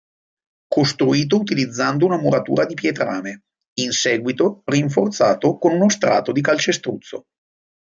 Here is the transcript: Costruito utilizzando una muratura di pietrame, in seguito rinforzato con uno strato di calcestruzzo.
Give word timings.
Costruito 0.75 1.35
utilizzando 1.37 2.07
una 2.07 2.17
muratura 2.17 2.65
di 2.65 2.73
pietrame, 2.73 3.43
in 3.81 3.91
seguito 3.91 4.63
rinforzato 4.65 5.59
con 5.59 5.73
uno 5.75 5.89
strato 5.89 6.31
di 6.31 6.41
calcestruzzo. 6.41 7.25